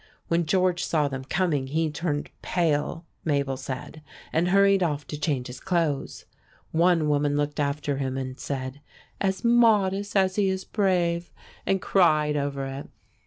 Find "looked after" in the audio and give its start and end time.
7.37-7.97